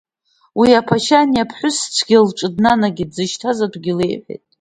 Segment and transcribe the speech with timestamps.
[0.59, 4.43] Уи аԥашьа ани аԥҳәыс цәгьа лҿы днанагеит, дзышьҭаз атәгьы леиҳәеит.